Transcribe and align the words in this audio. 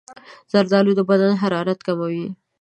زردالو 0.51 0.91
د 0.97 1.01
بدن 1.09 1.31
حرارت 1.41 1.79
کموي. 1.87 2.25